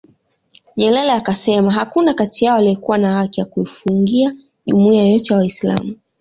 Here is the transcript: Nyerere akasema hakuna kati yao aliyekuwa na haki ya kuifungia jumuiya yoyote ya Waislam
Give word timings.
Nyerere 0.77 1.11
akasema 1.13 1.71
hakuna 1.71 2.13
kati 2.13 2.45
yao 2.45 2.57
aliyekuwa 2.57 2.97
na 2.97 3.13
haki 3.13 3.39
ya 3.39 3.45
kuifungia 3.45 4.35
jumuiya 4.65 5.03
yoyote 5.03 5.33
ya 5.33 5.39
Waislam 5.39 5.95